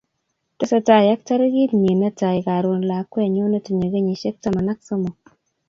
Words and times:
tesetai 0.57 1.05
ak 1.13 1.21
tarikit 1.27 1.71
nyin 1.81 1.97
ne 2.01 2.09
tai 2.19 2.39
karon 2.47 2.81
lakwenyu 2.89 3.45
ne 3.49 3.59
tinyei 3.65 3.93
kenyisiek 3.93 4.35
taman 4.43 4.67
ak 4.73 4.79
somok 4.87 5.19